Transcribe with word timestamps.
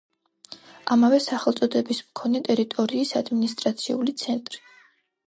ამავე 0.95 1.19
სახელწოდების 1.25 1.99
მქონე 2.07 2.41
ტერიტორიის 2.47 3.13
ადმინისტრაციული 3.21 4.17
ცენტრი. 4.23 4.65